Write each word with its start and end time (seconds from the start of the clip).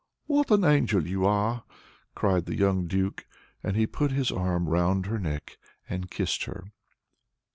"What 0.25 0.49
an 0.49 0.63
angel 0.63 1.05
you 1.07 1.27
are!" 1.27 1.63
cried 2.15 2.45
the 2.47 2.55
young 2.57 2.87
Duke, 2.87 3.27
and 3.61 3.75
he 3.77 3.85
put 3.85 4.09
his 4.11 4.31
arm 4.31 4.67
round 4.67 5.05
her 5.05 5.19
neck, 5.19 5.59
and 5.87 6.09
kissed 6.09 6.45
her. 6.45 6.63